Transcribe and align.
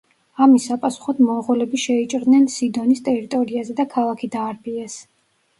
ამის 0.43 0.63
საპასუხოდ 0.69 1.19
მონღოლები 1.27 1.81
შეიჭრნენ 1.83 2.47
სიდონის 2.55 3.05
ტერიტორიაზე 3.11 3.79
და 3.81 3.87
ქალაქი 3.93 4.31
დაარბიეს. 4.39 4.99